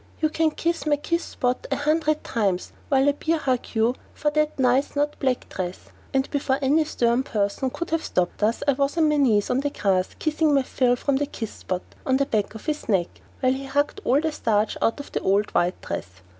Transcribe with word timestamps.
You 0.19 0.29
can 0.29 0.49
kiss 0.49 0.87
my 0.87 0.95
kiss 0.95 1.23
spot 1.23 1.67
a 1.69 1.75
hundred 1.75 2.23
times 2.23 2.73
while 2.89 3.07
I 3.07 3.11
bear 3.11 3.37
hug 3.37 3.75
you 3.75 3.93
for 4.15 4.31
that 4.31 4.57
nice 4.57 4.95
not 4.95 5.19
black 5.19 5.47
dress," 5.47 5.91
and 6.11 6.27
before 6.31 6.57
any 6.59 6.85
stern 6.85 7.21
person 7.21 7.69
could 7.69 7.91
have 7.91 8.03
stopped 8.03 8.41
us 8.41 8.63
I 8.67 8.73
was 8.73 8.97
on 8.97 9.09
my 9.09 9.17
knees 9.17 9.51
on 9.51 9.59
the 9.59 9.69
grass 9.69 10.15
kissing 10.17 10.55
my 10.55 10.63
fill 10.63 10.95
from 10.95 11.17
the 11.17 11.27
"kiss 11.27 11.51
spot" 11.51 11.83
on 12.03 12.17
the 12.17 12.25
back 12.25 12.55
of 12.55 12.65
his 12.65 12.89
neck, 12.89 13.21
while 13.41 13.53
he 13.53 13.65
hugged 13.65 14.01
all 14.03 14.19
the 14.19 14.31
starch 14.31 14.75
out 14.81 14.99
of 14.99 15.11
the 15.11 15.19
old 15.21 15.51
white 15.51 15.79
dress. 15.83 16.07